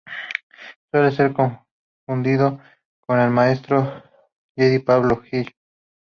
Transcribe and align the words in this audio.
Suele 0.89 1.11
ser 1.11 1.31
confundido 1.31 2.59
con 3.05 3.19
el 3.19 3.29
maestro 3.29 4.01
jedi 4.57 4.79
Pablo-Jill 4.79 5.53